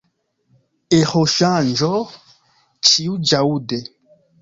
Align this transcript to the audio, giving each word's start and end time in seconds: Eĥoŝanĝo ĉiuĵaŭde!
Eĥoŝanĝo 0.99 1.91
ĉiuĵaŭde! 2.91 3.83